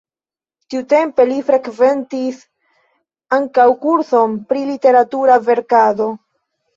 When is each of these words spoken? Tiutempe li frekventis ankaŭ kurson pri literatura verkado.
Tiutempe 0.73 1.25
li 1.31 1.35
frekventis 1.49 2.39
ankaŭ 3.37 3.65
kurson 3.83 4.33
pri 4.53 4.63
literatura 4.71 5.37
verkado. 5.51 6.09